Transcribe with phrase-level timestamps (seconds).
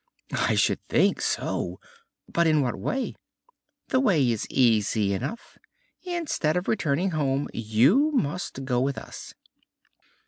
[0.33, 1.79] "I should think so!
[2.27, 3.13] but in what way?"
[3.89, 5.59] "The way is easy enough.
[6.01, 9.35] Instead of returning home you must go with us."